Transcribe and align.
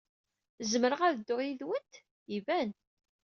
Zemreɣ 0.71 1.01
ad 1.03 1.13
dduɣ 1.17 1.39
yid-went? 1.43 1.93
Iban! 2.35 2.69